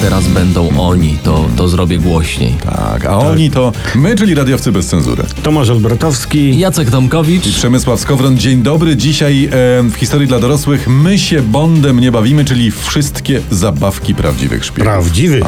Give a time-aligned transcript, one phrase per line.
[0.00, 2.54] Teraz będą oni, to, to zrobię głośniej.
[2.64, 5.22] Tak, a oni to my, czyli radiowcy bez cenzury.
[5.42, 6.58] Tomasz Olbratowski.
[6.58, 7.46] Jacek Tomkowicz.
[7.46, 8.96] I Przemysław Skowron, dzień dobry.
[8.96, 9.48] Dzisiaj e,
[9.82, 14.84] w historii dla dorosłych my się Bondem nie bawimy, czyli wszystkie zabawki prawdziwych szpiegów.
[14.84, 15.40] Prawdziwy.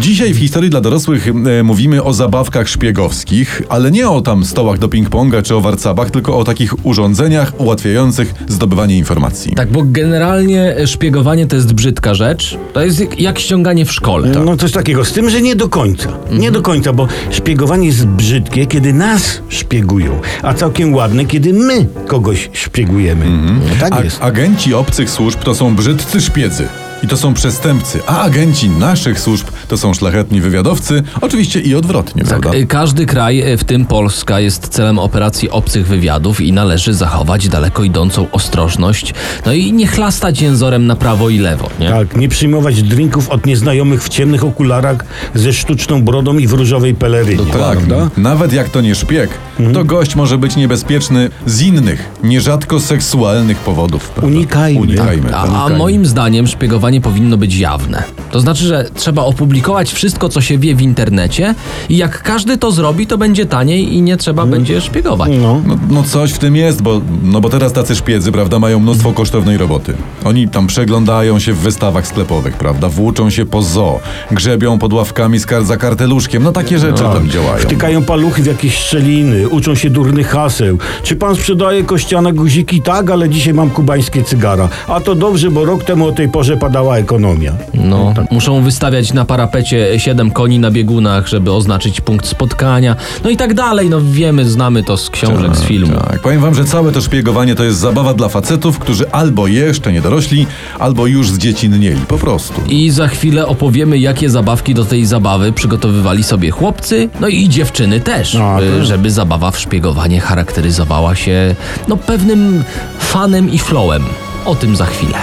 [0.00, 1.28] Dzisiaj w historii dla dorosłych
[1.58, 6.10] e, mówimy o zabawkach szpiegowskich, ale nie o tam stołach do ping-ponga czy o warcabach,
[6.10, 9.52] tylko o takich urządzeniach ułatwiających zdobywanie informacji.
[9.54, 12.58] Tak, bo generalnie szpiegowanie to jest brzydka rzecz.
[12.72, 14.28] To jest jak- jak ściąganie w szkole.
[14.44, 16.08] No coś takiego, z tym, że nie do końca.
[16.30, 16.52] Nie Mhm.
[16.52, 22.50] do końca, bo szpiegowanie jest brzydkie, kiedy nas szpiegują, a całkiem ładne, kiedy my kogoś
[22.52, 23.24] szpiegujemy.
[23.30, 23.92] No, tak Mhm.
[23.92, 24.22] A, jest.
[24.22, 26.66] agenci obcych służb to są brzydcy szpiedzy.
[27.02, 32.24] I to są przestępcy, a agenci naszych służb to są szlachetni wywiadowcy, oczywiście i odwrotnie,
[32.24, 32.58] Tak, prawda?
[32.58, 37.48] y, każdy kraj, y, w tym Polska, jest celem operacji obcych wywiadów i należy zachować
[37.48, 39.14] daleko idącą ostrożność,
[39.46, 41.88] no i nie chlastać jęzorem na prawo i lewo, nie?
[41.90, 46.94] Tak, nie przyjmować drinków od nieznajomych w ciemnych okularach ze sztuczną brodą i w różowej
[46.94, 47.44] pelerynie.
[47.52, 48.10] Tak, prawda?
[48.16, 49.74] nawet jak to nie szpieg, Mhm.
[49.74, 54.08] to gość może być niebezpieczny z innych, nierzadko seksualnych powodów.
[54.10, 54.36] Prawda?
[54.36, 54.80] Unikajmy.
[54.80, 55.36] Unikajmy.
[55.36, 55.72] A, tak.
[55.72, 58.02] a moim zdaniem szpiegowanie powinno być jawne.
[58.30, 61.54] To znaczy, że trzeba opublikować wszystko, co się wie w internecie
[61.88, 65.30] i jak każdy to zrobi, to będzie taniej i nie trzeba będzie szpiegować.
[65.42, 65.60] No.
[65.66, 69.12] No, no coś w tym jest, bo, no bo teraz tacy szpiedzy, prawda, mają mnóstwo
[69.12, 69.94] kosztownej roboty.
[70.24, 75.38] Oni tam przeglądają się w wystawach sklepowych, prawda, włóczą się po zoo, grzebią pod ławkami
[75.38, 77.58] z kar za karteluszkiem, no takie rzeczy tam działają.
[77.58, 80.78] Wtykają paluchy w jakieś szczeliny, uczą się durnych haseł.
[81.02, 82.82] Czy pan sprzedaje kościane guziki?
[82.82, 84.68] Tak, ale dzisiaj mam kubańskie cygara.
[84.88, 87.52] A to dobrze, bo rok temu o tej porze padała ekonomia.
[87.74, 92.96] No, muszą wystawiać na parapecie siedem koni na biegunach, żeby oznaczyć punkt spotkania.
[93.24, 93.90] No i tak dalej.
[93.90, 95.96] No wiemy, znamy to z książek, z filmu.
[96.00, 99.92] Tak, powiem wam, że całe to szpiegowanie to jest zabawa dla facetów, którzy albo jeszcze
[99.92, 100.46] nie dorośli,
[100.78, 102.60] albo już zdziecinnieli, po prostu.
[102.68, 108.00] I za chwilę opowiemy, jakie zabawki do tej zabawy przygotowywali sobie chłopcy, no i dziewczyny
[108.00, 111.54] też, to- y, żeby zabawa w szpiegowanie charakteryzowała się
[111.88, 112.64] no pewnym
[112.98, 114.04] fanem i flowem.
[114.44, 115.18] O tym za chwilę.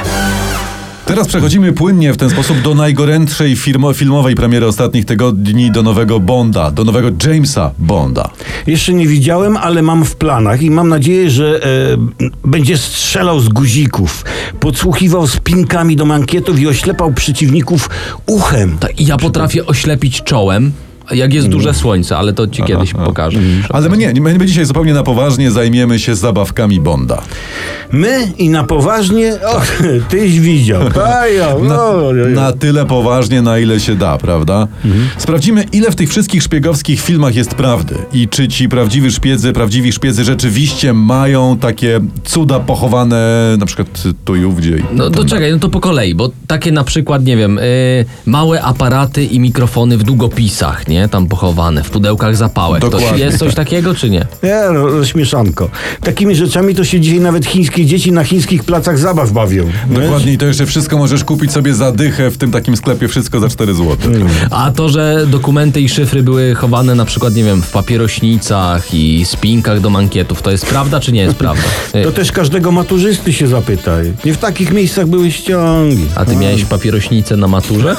[1.09, 6.19] Teraz przechodzimy płynnie w ten sposób do najgorętszej firmo, filmowej premiery ostatnich tygodni, do nowego
[6.19, 8.29] Bonda, do nowego Jamesa Bonda.
[8.67, 13.49] Jeszcze nie widziałem, ale mam w planach i mam nadzieję, że e, będzie strzelał z
[13.49, 14.25] guzików,
[14.59, 17.89] podsłuchiwał spinkami do mankietów i oślepał przeciwników
[18.25, 18.77] uchem.
[18.77, 20.71] Tak, i ja potrafię oślepić czołem,
[21.11, 23.39] jak jest duże słońce, ale to ci kiedyś pokażę.
[23.69, 27.21] Ale my nie, my my dzisiaj zupełnie na poważnie zajmiemy się zabawkami Bonda.
[27.91, 29.61] My i na poważnie, o,
[30.11, 30.81] tyś widział.
[31.21, 31.79] Ajo, Na,
[32.41, 34.67] na tyle poważnie, na ile się da, prawda?
[35.17, 39.91] Sprawdzimy, ile w tych wszystkich szpiegowskich filmach jest prawdy i czy ci prawdziwi szpiedzy, prawdziwi
[39.93, 44.77] szpiedzy rzeczywiście mają takie cuda pochowane na przykład tu i ówdzie.
[44.77, 47.57] i No to tam- czekaj, no to po kolei, bo takie na przykład, nie wiem,
[47.59, 50.98] y, małe aparaty i mikrofony w długopisach, nie?
[51.07, 52.81] Tam pochowane, w pudełkach zapałek.
[52.81, 53.23] To Dokładnie.
[53.25, 54.25] jest coś takiego, czy nie?
[54.43, 55.69] Nie, no, rozśmieszanko.
[56.03, 59.69] Takimi rzeczami to się dzisiaj nawet chińskie dzieci na chińskich placach zabaw bawią.
[59.89, 63.39] Dokładnie i to jeszcze wszystko możesz kupić sobie za dychę w tym takim sklepie, wszystko
[63.39, 63.97] za 4 zł.
[64.51, 69.25] A to, że dokumenty i szyfry były chowane na przykład, nie wiem, w papierośnicach i
[69.25, 71.63] spinkach do mankietów, to jest prawda, czy nie jest prawda?
[72.03, 74.13] To też każdego maturzysty się zapytaj.
[74.25, 76.05] Nie w takich miejscach były ściągi.
[76.15, 77.95] A ty miałeś papierośnicę na maturze?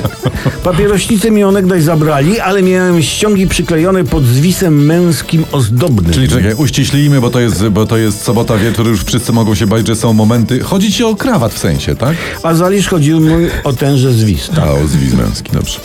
[0.64, 6.12] Papierośnicę mi onegdaj zabrali, ale miałem ściągi przyklejone pod zwisem męskim ozdobnym.
[6.12, 9.66] Czyli czekaj, uściślijmy, bo to, jest, bo to jest sobota wieczór, już wszyscy mogą się
[9.66, 10.60] bać, że są momenty.
[10.60, 12.16] Chodzi ci o krawat w sensie, tak?
[12.42, 14.50] A zalisz chodził mój o tenże zwis.
[14.62, 15.78] A, o zwis męski, dobrze.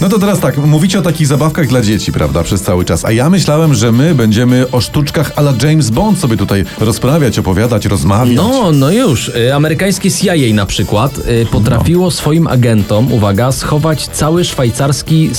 [0.00, 3.04] No to teraz tak, mówicie o takich zabawkach dla dzieci, prawda, przez cały czas.
[3.04, 7.86] A ja myślałem, że my będziemy o sztuczkach ala James Bond sobie tutaj rozprawiać, opowiadać,
[7.86, 8.36] rozmawiać.
[8.36, 9.28] No, no już.
[9.28, 15.30] Y, Amerykańskie CIA na przykład y, potrafiło swoim agentom, uwaga, schować cały szwajcarski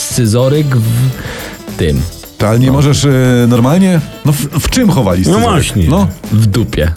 [0.43, 2.01] scyzoryk w tym,
[2.37, 3.09] To, ale nie możesz e,
[3.47, 4.01] normalnie?
[4.25, 5.49] No w, w czym chowali No scyzoryk?
[5.49, 5.87] właśnie.
[5.89, 6.91] No, w dupie.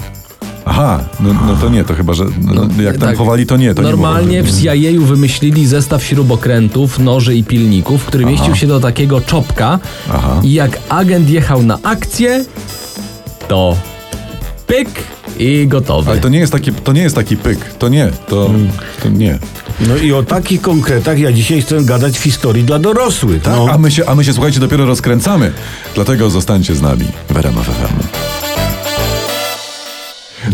[0.65, 3.19] aha, no, no to nie, to chyba, że no, jak tam Tak.
[3.19, 8.25] chowali, to nie, to Normalnie nie w CIA wymyślili zestaw śrubokrętów, noży i pilników, który
[8.27, 9.79] mieścił się do takiego czopka
[10.13, 10.41] Aha.
[10.43, 12.45] i jak agent jechał na akcję,
[13.49, 13.77] to
[14.67, 14.89] pyk
[15.39, 16.11] i gotowy.
[16.11, 18.69] Ale to nie jest taki, to nie jest taki pyk, to nie, to, Mm.
[19.03, 19.39] to nie.
[19.81, 23.43] No i o takich konkretach ja dzisiaj chcę gadać w historii dla dorosłych.
[23.43, 23.67] Tak, No.
[23.73, 25.53] a, my się, a my się, słuchajcie, dopiero rozkręcamy.
[25.95, 28.26] Dlatego zostańcie z nami w RMF FM.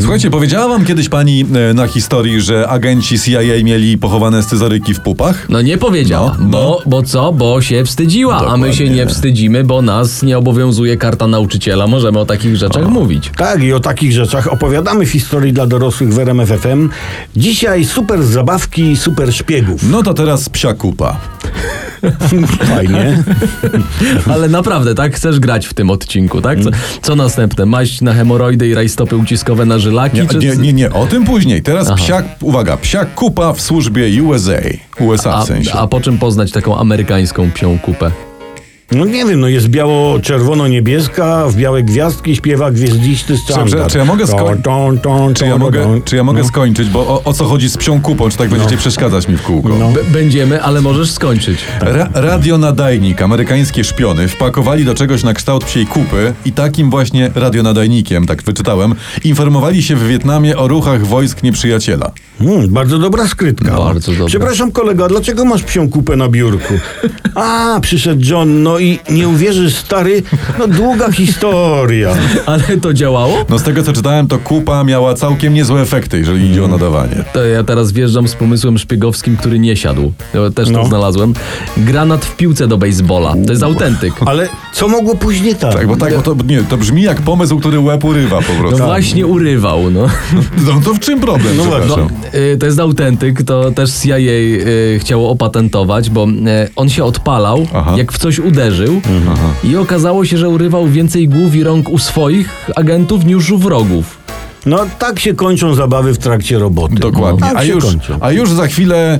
[0.02, 5.00] Słuchajcie, powiedziała wam kiedyś pani e, na historii, że agenci CIA mieli pochowane scyzoryki w
[5.00, 5.46] pupach?
[5.48, 6.50] No nie powiedziała, No, no.
[6.50, 7.32] Bo, bo co?
[7.32, 8.96] Bo się wstydziła, a my się Dokładnie.
[9.04, 11.86] nie wstydzimy, bo nas nie obowiązuje karta nauczyciela.
[11.86, 13.30] Możemy o takich rzeczach mówić.
[13.36, 16.88] Tak, i o takich rzeczach opowiadamy w historii dla dorosłych w RMF FM.
[17.36, 19.82] Dzisiaj super zabawki i super szpiegów.
[19.90, 21.16] No to teraz psia kupa.
[22.74, 23.22] Fajnie.
[24.30, 25.14] Ale naprawdę, tak?
[25.14, 26.60] Chcesz grać w tym odcinku, tak?
[26.60, 26.70] Co,
[27.02, 27.66] co następne?
[27.66, 30.20] Maść na hemoroidy i rajstopy uciskowe na żylaki?
[30.20, 30.38] Nie, czy...
[30.38, 31.62] nie, nie, nie, o tym później.
[31.62, 34.52] Teraz psia, uwaga, psia kupa w służbie USA.
[35.00, 35.72] USA A, w sensie.
[35.72, 38.10] a po czym poznać taką amerykańską psią kupę?
[38.94, 43.70] No nie wiem, no jest biało-czerwono-niebieska, w białe gwiazdki śpiewa gwiezdzisty standard.
[43.70, 47.00] Dobrze, czy ja mogę skoń- Ton, ton, Czy ja mogę, czy ja mogę skończyć, bo
[47.00, 48.30] o, o co chodzi z psią kupą?
[48.30, 49.68] Czy tak będziecie przeszkadzać mi w kółko?
[49.68, 49.92] No.
[50.12, 51.58] Będziemy, ale możesz skończyć.
[51.80, 58.26] Ra radionadajnik, amerykańskie szpiony wpakowali do czegoś na kształt psiej kupy i takim właśnie radionadajnikiem,
[58.26, 58.94] tak wyczytałem,
[59.24, 62.12] informowali się w Wietnamie o ruchach wojsk nieprzyjaciela.
[62.38, 63.70] Hmm, bardzo dobra skrytka.
[63.76, 64.26] Bardzo dobra.
[64.26, 66.74] Przepraszam kolego, a dlaczego masz psią kupę na biurku?
[67.34, 70.22] A, przyszedł John, no i nie uwierzysz stary,
[70.58, 72.14] no długa historia.
[72.46, 73.44] Ale to działało?
[73.48, 77.24] No z tego co czytałem, to kupa miała całkiem niezłe efekty, jeżeli idzie o nadawanie.
[77.32, 80.12] To ja teraz wjeżdżam z pomysłem szpiegowskim, który nie siadł.
[80.34, 80.78] Ja też No.
[80.82, 81.34] to znalazłem.
[81.76, 83.34] Granat w piłce do baseballa.
[83.46, 84.12] To jest autentyk.
[84.26, 85.72] Ale co mogło później tak?
[85.74, 88.60] Tak, bo tak, bo to, nie, to brzmi jak pomysł, który łeb urywa po No
[88.60, 88.84] prostu.
[88.84, 90.06] właśnie urywał, no.
[90.66, 91.86] No to w czym problem, No właśnie.
[91.86, 92.16] przepraszam?
[92.34, 96.28] Y, To jest autentyk, to też CIA y, chciało opatentować, bo y,
[96.76, 97.94] on się odpalał, Aha.
[97.96, 99.00] jak w coś uderzył
[99.64, 104.18] i okazało się, że urywał więcej głów i rąk u swoich agentów niż u wrogów.
[104.66, 106.94] No tak się kończą zabawy w trakcie roboty.
[106.94, 107.40] Dokładnie.
[107.40, 108.18] No, tak a, już, kończą.
[108.20, 109.18] a już za chwilę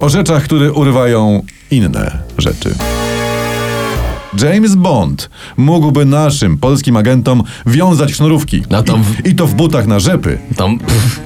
[0.00, 2.74] o rzeczach, które urywają inne rzeczy.
[4.42, 8.62] James Bond mógłby naszym polskim agentom wiązać sznurówki.
[8.70, 10.38] No to w- I, I to w butach na rzepy.
[10.56, 10.78] Tam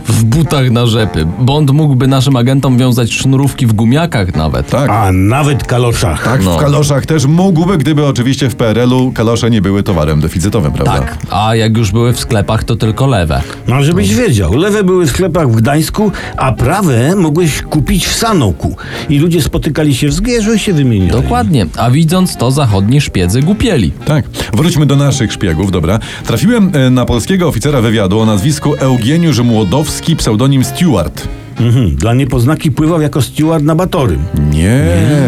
[0.06, 1.26] w butach na rzepy.
[1.38, 4.70] Bond mógłby naszym agentom wiązać sznurówki w gumiakach nawet.
[4.70, 4.90] Tak.
[4.90, 6.25] A nawet kaloszach.
[6.25, 6.56] Tak, No.
[6.56, 10.93] w kaloszach też mógłby, gdyby oczywiście w PRL-u kalosze nie były towarem deficytowym, prawda?
[10.98, 11.19] Tak.
[11.31, 13.43] A jak już były w sklepach, to tylko lewe.
[13.69, 18.76] No, żebyś wiedział, lewe były w sklepach w Gdańsku, a prawe mogłeś kupić w Sanoku.
[19.08, 21.10] I ludzie spotykali się w Zgierzu i się wymieniali.
[21.22, 21.66] Dokładnie.
[21.76, 22.50] A widząc to,
[22.92, 23.92] zachodni szpiedzy głupieli.
[24.04, 24.24] Tak.
[24.52, 25.98] Wróćmy do naszych szpiegów, dobra.
[26.26, 31.28] Trafiłem e, na polskiego oficera wywiadu o nazwisku Eugeniusz Młodowski, pseudonim Stewart.
[31.60, 31.96] Mhm.
[31.96, 34.24] Dla niepoznaki pływał jako steward na Batorym.
[34.50, 34.84] Nie,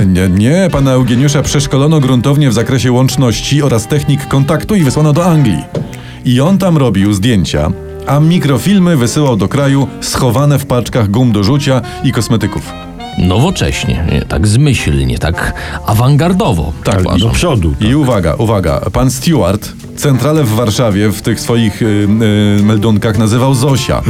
[0.06, 0.68] nie, nie.
[0.72, 5.62] Pana Eugeniusza przeszkolono gruntownie w zakresie łączności oraz technik kontaktu i wysłano do Anglii.
[6.24, 7.70] I on tam robił zdjęcia,
[8.06, 12.83] a mikrofilmy wysyłał do kraju schowane w paczkach gum do rzucia i kosmetyków.
[13.18, 15.54] Nowocześnie, nie, tak zmyślnie, tak
[15.86, 16.72] awangardowo.
[16.84, 17.28] Tak, uważam.
[17.28, 17.74] Do przodu.
[17.80, 22.08] I uwaga, uwaga, pan Stewart centralę w Warszawie w tych swoich y,
[22.60, 24.02] y, meldunkach nazywał Zosia.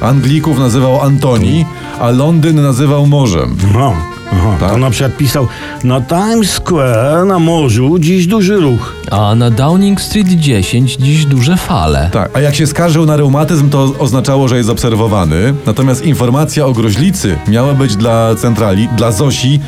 [0.00, 1.64] Anglików nazywał Antoni,
[2.00, 3.56] a Londyn nazywał morzem.
[3.70, 3.92] Aha,
[4.32, 4.56] aha.
[4.60, 4.70] Tak.
[4.70, 5.46] To na przykład pisał
[5.84, 8.94] na Times Square na morzu dziś duży ruch.
[9.10, 12.10] A na Downing Street 10 dziś duże fale.
[12.12, 15.54] Tak, a jak się skarżył na reumatyzm, to oznaczało, że jest obserwowany.
[15.66, 19.60] Natomiast informacja o gruźlicy miała być dla centrali, dla Zosi,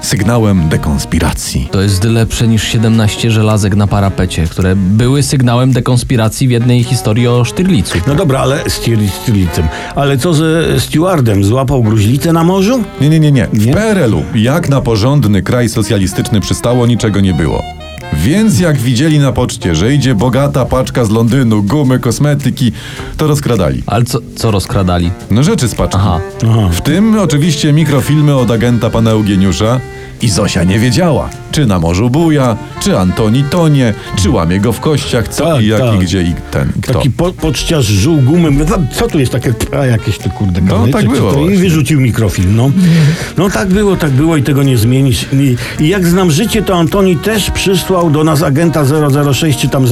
[0.00, 1.68] sygnałem dekonspiracji.
[1.70, 7.28] To jest lepsze niż 17 żelazek na parapecie, które były sygnałem dekonspiracji w jednej historii
[7.28, 7.98] o Sztyrlicu.
[8.06, 9.68] No dobra, ale Stirlicem.
[9.94, 11.44] Ale co ze stewardem?
[11.44, 12.82] Złapał gruźlicę na morzu?
[13.00, 13.46] Nie, nie, nie, nie.
[13.46, 13.72] W Nie?
[14.10, 17.62] PRL-u, jak na porządny kraj socjalistyczny przystało, niczego nie było.
[18.12, 22.72] Więc jak widzieli na poczcie, że idzie bogata paczka z Londynu, gumy, kosmetyki,
[23.16, 23.82] to rozkradali.
[23.86, 25.10] Ale co, co rozkradali?
[25.30, 25.96] No rzeczy z paczki.
[26.00, 26.20] Aha.
[26.42, 26.68] Aha.
[26.72, 29.80] W tym oczywiście mikrofilmy od agenta pana Eugeniusza.
[30.22, 34.80] I Zosia nie wiedziała, czy na morzu buja, czy Antoni tonie, czy łamie go w
[34.80, 35.94] kościach, co Tak, i jak tak.
[35.94, 36.92] i gdzie i ten i kto.
[36.94, 38.50] Taki po, poczciarz żuł gumę.
[38.50, 41.32] Mówię, "Co- Co tu jest takie, a jakieś te kurde No, tak czy- czy było
[41.32, 41.38] to?
[41.38, 41.56] I właśnie.
[41.58, 42.70] wyrzucił mikrofilm, no.
[43.38, 45.26] No tak było, tak było i tego nie zmienisz.
[45.32, 48.84] I, I jak znam życie, to Antoni też przysłał do nas agenta
[49.32, 49.86] 006 czy tam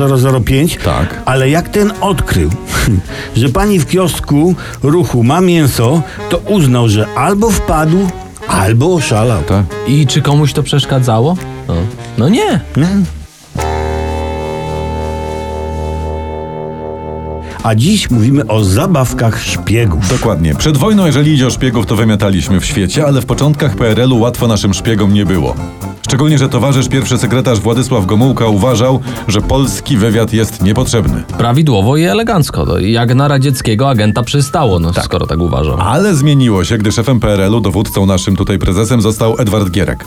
[0.45, 0.79] 005.
[0.85, 1.23] Tak.
[1.25, 2.51] Ale jak ten odkrył,
[3.37, 8.09] że pani w kiosku ruchu ma mięso, to uznał, że albo wpadł,
[8.49, 9.43] albo oszalał.
[9.43, 9.65] Tak.
[9.87, 11.37] I czy komuś to przeszkadzało?
[11.69, 11.75] No,
[12.19, 12.61] no nie.
[12.77, 12.89] Nie?
[17.63, 20.09] A dziś mówimy o zabawkach szpiegów.
[20.09, 20.55] Dokładnie.
[20.55, 24.47] Przed wojną, jeżeli idzie o szpiegów, to wymiataliśmy w świecie, ale w początkach PRL-u łatwo
[24.49, 25.55] naszym szpiegom nie było.
[26.09, 31.23] Szczególnie, że towarzysz pierwszy sekretarz Władysław Gomułka uważał, że polski wywiad jest niepotrzebny.
[31.39, 32.65] Prawidłowo i elegancko.
[32.65, 35.81] No, jak na radzieckiego agenta przystało, no, skoro tak uważam.
[35.81, 40.05] Ale zmieniło się, gdy szefem PRL-u, dowódcą naszym tutaj prezesem, został Edward Gierek.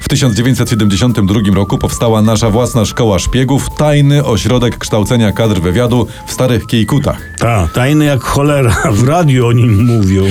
[0.00, 6.66] W 1972 roku powstała nasza własna szkoła szpiegów, tajny ośrodek kształcenia kadr wywiadu w Starych
[6.66, 7.20] Kiejkutach.
[7.38, 10.24] Ta, tajny jak cholera, w radiu o nim mówią.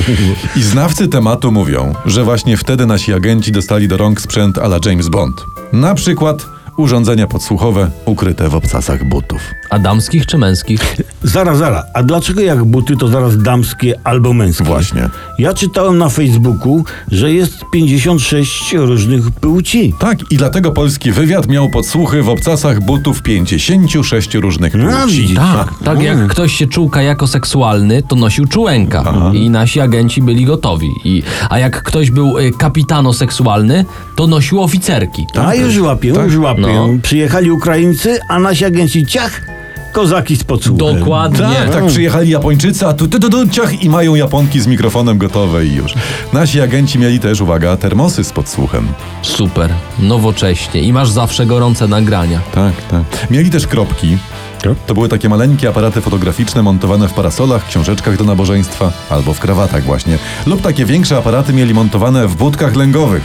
[0.55, 4.79] I znawcy tematu mówią, że właśnie wtedy nasi agenci dostali do rąk sprzęt a la
[4.86, 5.46] James Bond.
[5.74, 9.41] Na przykład urządzenia podsłuchowe ukryte w obcasach butów.
[9.69, 10.95] A damskich czy męskich?
[11.24, 14.63] Zaraz, zaraz, a dlaczego jak buty to zaraz damskie albo męskie?
[14.63, 15.09] Właśnie.
[15.39, 19.93] Ja czytałem na Facebooku, że jest 56 różnych płci.
[20.00, 25.21] Tak, i dlatego polski wywiad miał podsłuchy w obcasach butów 56 różnych No, płci.
[25.21, 25.38] widzisz.
[25.38, 30.45] Tak, tak jak ktoś się czuł jako seksualny, to nosił czułenka i nasi agenci byli
[30.45, 30.89] gotowi.
[31.05, 35.25] I, a jak ktoś był y, kapitano seksualny, to nosił oficerki.
[35.45, 36.62] A już łapią, już łapią.
[36.62, 36.68] No.
[37.01, 39.41] Przyjechali Ukraińcy, a nasi agenci ciach,
[39.91, 40.99] kozaki z podsłuchem.
[40.99, 41.39] Dokładnie.
[41.39, 45.17] Tak, tak, przyjechali Japończycy, a tu, tu, tu, tu ciach i mają Japonki z mikrofonem
[45.17, 45.93] gotowe i już.
[46.33, 48.88] Nasi agenci mieli też, uwaga, termosy z podsłuchem.
[49.21, 52.39] Super, nowocześnie i masz zawsze gorące nagrania.
[52.53, 53.31] Tak, tak.
[53.31, 54.17] Mieli też kropki.
[54.88, 59.84] To były takie maleńkie aparaty fotograficzne montowane w parasolach, książeczkach do nabożeństwa albo w krawatach
[59.84, 60.18] właśnie.
[60.46, 63.24] Lub takie większe aparaty mieli montowane w budkach lęgowych.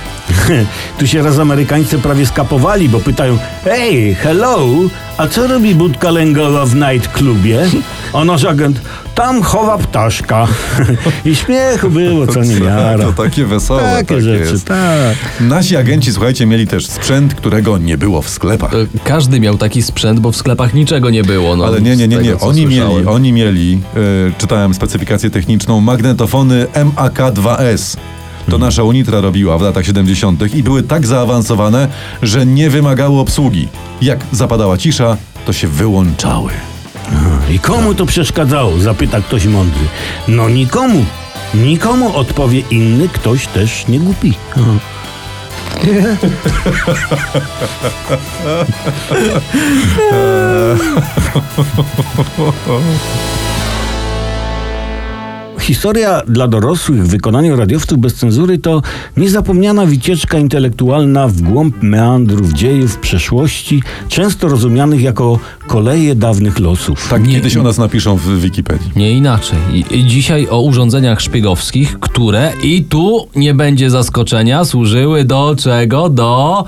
[0.98, 4.58] Tu się raz Amerykańcy prawie skapowali, bo pytają Hey, hello,
[5.16, 7.62] a co robi budka lęgowa w nightclubie?
[8.14, 8.80] A nasz agent,
[9.14, 10.46] tam chowa ptaszka.
[11.24, 13.04] I śmiechu było, co nie miara.
[13.04, 13.82] To takie wesołe.
[13.82, 14.64] Takie tak rzeczy, jest.
[14.66, 15.16] tak.
[15.40, 18.70] Nasi agenci, słuchajcie, mieli też sprzęt, którego nie było w sklepach.
[18.70, 21.56] To Każdy miał taki sprzęt, bo w sklepach niczego nie było.
[21.56, 22.32] No, Ale nie, nie, nie, nie.
[22.32, 22.94] tego, Oni słyszałem.
[22.94, 23.80] mieli, oni mieli,
[24.28, 27.96] e, czytałem specyfikację techniczną, magnetofony MAK-2S.
[28.50, 30.54] To nasza Unitra robiła w latach 70.
[30.54, 31.88] i były tak zaawansowane,
[32.22, 33.68] że nie wymagały obsługi.
[34.02, 35.16] Jak zapadała cisza,
[35.46, 36.50] to się wyłączały.
[37.50, 38.78] I komu to przeszkadzało?
[38.78, 39.84] Zapyta ktoś mądry.
[40.28, 41.04] No nikomu.
[41.54, 44.34] Nikomu odpowie inny ktoś też nie głupi.
[55.64, 58.82] Historia dla dorosłych w wykonaniu radiowców bez cenzury to
[59.16, 67.08] niezapomniana wycieczka intelektualna w głąb meandrów dziejów przeszłości, często rozumianych jako koleje dawnych losów.
[67.08, 68.90] Tak Nie- kiedyś o nas napiszą w Wikipedii.
[68.96, 69.58] Nie inaczej.
[69.90, 76.08] I, dzisiaj o urządzeniach szpiegowskich, które i tu nie będzie zaskoczenia, służyły do czego?
[76.08, 76.64] Do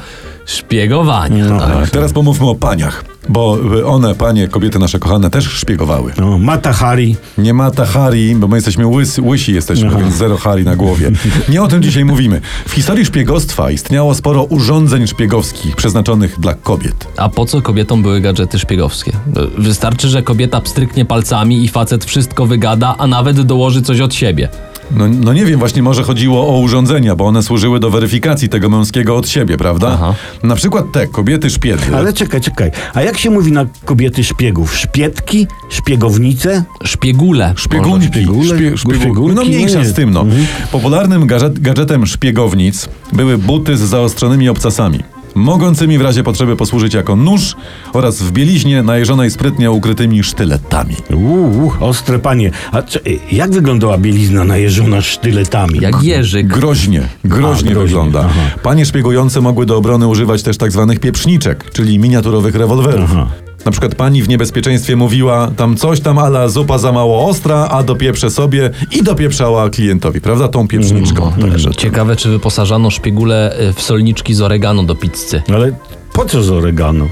[0.47, 1.45] szpiegowania.
[1.45, 1.61] No.
[1.61, 1.73] tak.
[1.81, 6.13] Tak, teraz pomówmy o paniach, bo y, one, panie, kobiety nasze kochane, też szpiegowały.
[6.19, 7.17] No, Mata Hari.
[7.39, 8.87] Nie ma ta Hari, bo my jesteśmy
[9.23, 11.11] łysi jesteśmy, więc zero Hari na głowie.
[11.49, 12.41] Nie o tym dzisiaj mówimy.
[12.69, 17.09] W historii szpiegostwa istniało sporo urządzeń szpiegowskich przeznaczonych dla kobiet.
[17.17, 19.13] A po co kobietom były gadżety szpiegowskie?
[19.59, 24.49] Wystarczy, że kobieta pstryknie palcami i facet wszystko wygada, a nawet dołoży coś od siebie.
[24.91, 28.69] No, no nie wiem, właśnie może chodziło o urządzenia, bo one służyły do weryfikacji tego
[28.69, 29.91] męskiego od siebie, prawda?
[29.95, 30.15] Aha.
[30.43, 31.97] Na przykład te kobiety szpiedzy.
[31.97, 32.71] Ale czekaj, czekaj.
[32.95, 34.77] A jak się mówi na kobiety szpiegów?
[34.77, 35.47] Szpiedki?
[35.69, 36.65] Szpiegownice?
[36.85, 37.55] Szpiegule.
[37.57, 38.07] Szpiegunki.
[38.07, 38.57] szpiegule?
[38.57, 38.79] Szpie.
[38.79, 39.35] Szpiegulki?
[39.37, 39.85] No mniejsza Nie.
[39.85, 40.25] z tym, no.
[40.73, 45.16] Popularnym gadżet, gadżetem szpiegownic były buty z zaostrzonymi obcasami.
[45.37, 47.57] Mogącymi w razie potrzeby posłużyć jako nóż
[47.93, 50.97] oraz w bieliźnie najeżonej sprytnie ukrytymi sztyletami.
[51.15, 52.51] Uuu, ostre panie.
[52.73, 53.01] A cze-
[53.33, 55.79] jak wyglądała bielizna najeżona sztyletami?
[55.81, 56.47] Jak jeżyk.
[56.47, 58.21] Groźnie, groźnie A, groźnie, wygląda.
[58.21, 58.41] aha.
[58.63, 63.11] Panie szpiegujące mogły do obrony używać też tak zwanych pieprzniczek, czyli miniaturowych rewolwerów.
[63.13, 63.27] Aha.
[63.67, 67.83] Na przykład pani w niebezpieczeństwie mówiła tam coś tam ala zupa za mało ostra, a
[67.83, 70.49] dopieprze sobie i dopieprzała klientowi, prawda?
[70.49, 71.33] Tą pieprzniczką.
[71.51, 75.43] Także to- Ciekawe, czy wyposażano szpiegule y, w solniczki z oregano do pizzy.
[75.55, 75.73] Ale
[76.13, 77.09] po co z oregano?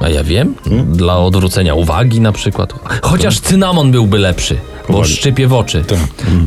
[0.00, 0.54] A ja wiem,
[0.92, 2.74] dla odwrócenia uwagi na przykład.
[3.02, 4.54] Chociaż cynamon byłby lepszy,
[4.88, 5.16] bo Poważnie.
[5.16, 5.84] szczypie w oczy.
[5.86, 5.98] Tak.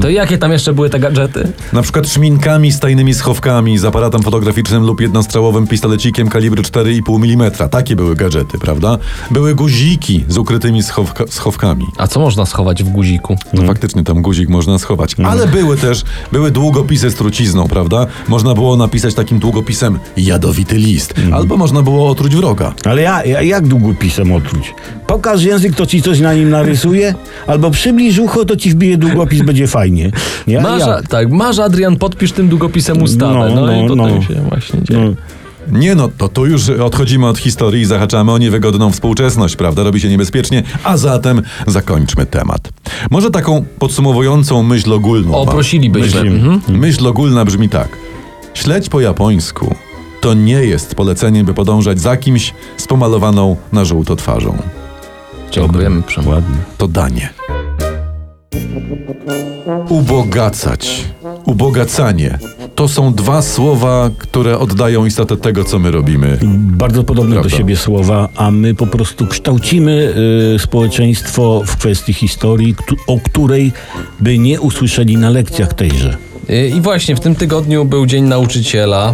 [0.01, 1.51] To jakie tam jeszcze były te gadżety?
[1.73, 7.51] Na przykład szminkami z tajnymi schowkami, z aparatem fotograficznym lub jednostrzałowym pistolecikiem kalibru 4,5 mm.
[7.69, 8.97] Takie były gadżety, prawda?
[9.31, 11.85] Były guziki z ukrytymi schowka- schowkami.
[11.97, 13.37] A co można schować w guziku?
[13.53, 15.15] No faktycznie tam guzik można schować.
[15.25, 18.05] Ale były też, były długopisy z trucizną, prawda?
[18.27, 21.13] Można było napisać takim długopisem jadowity list.
[21.33, 22.73] Albo można było otruć wroga.
[22.85, 24.73] Ale ja, ja, jak długopisem otruć?
[25.07, 27.15] Pokaż język, to ci coś na nim narysuje,
[27.47, 30.11] albo przybliż ucho, to ci wbije długopis, będzie fajnie.
[30.47, 31.01] Ja, Masz, ja.
[31.09, 33.51] tak, masz Adrian, podpisz tym długopisem ustawę.
[33.55, 34.21] No, No, i no, potem no.
[34.21, 34.99] się właśnie dzieje.
[35.05, 35.13] No.
[35.79, 39.83] Nie no, to tu już odchodzimy od historii i zahaczamy o niewygodną współczesność, prawda?
[39.83, 42.69] Robi się niebezpiecznie, a zatem zakończmy temat.
[43.11, 45.35] Może taką podsumowującą myśl ogólną.
[45.35, 46.23] O, prosilibyśmy.
[46.23, 46.49] Myślimy.
[46.53, 46.79] Mhm.
[46.79, 47.89] Myśl ogólna brzmi tak.
[48.53, 49.75] Śledź po japońsku
[50.21, 54.57] to nie jest poleceniem, by podążać za kimś z pomalowaną na żółto twarzą.
[55.51, 56.01] Dziękujemy.
[56.25, 56.57] Ładnie.
[56.77, 57.29] To danie.
[59.89, 61.05] Ubogacać.
[61.45, 62.39] Ubogacanie
[62.75, 66.37] to są dwa słowa, które oddają istotę tego, co my robimy.
[66.57, 67.49] Bardzo podobne Prawda.
[67.49, 70.13] do siebie słowa, a my po prostu kształcimy
[70.55, 72.75] y, społeczeństwo w kwestii historii,
[73.07, 73.71] o której
[74.19, 76.17] by nie usłyszeli na lekcjach tejże.
[76.49, 79.13] Y, I właśnie w tym tygodniu był Dzień Nauczyciela,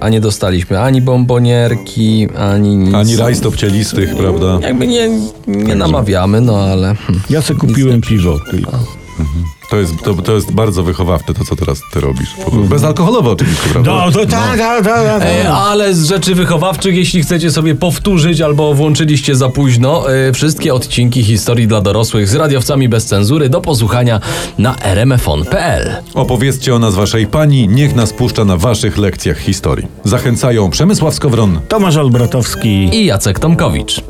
[0.00, 2.94] a nie dostaliśmy ani bombonierki, ani nic.
[2.94, 4.58] Ani rajstop cielistych, prawda?
[4.62, 5.08] Jakby nie,
[5.46, 6.96] nie namawiamy, no ale...
[7.30, 8.38] Ja se kupiłem piwo.
[8.50, 8.78] tylko.
[9.70, 12.28] To jest, to, to jest bardzo wychowawcze, to co teraz ty robisz.
[12.52, 13.90] Bezalkoholowe oczywiście, prawda?
[13.90, 15.22] No, to tak, tak, tak.
[15.22, 20.74] E, ale z rzeczy wychowawczych, jeśli chcecie sobie powtórzyć albo włączyliście za późno, e, wszystkie
[20.74, 24.20] odcinki historii dla dorosłych z radiowcami bez cenzury do posłuchania
[24.58, 25.96] na rmfon.pl.
[26.14, 29.86] Opowiedzcie o nas waszej pani, niech nas puszcza na waszych lekcjach historii.
[30.04, 32.68] Zachęcają Przemysław Skowron Tomasz Olbratowski.
[32.92, 34.00] I Jacek Tomkowicz.